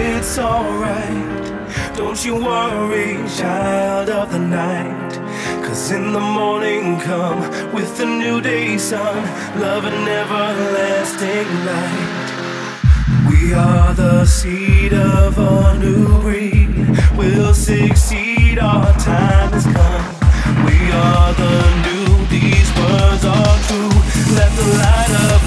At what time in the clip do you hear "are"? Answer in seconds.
13.54-13.92, 20.92-21.32, 23.24-23.58